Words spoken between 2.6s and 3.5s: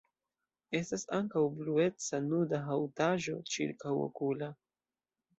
haŭtaĵo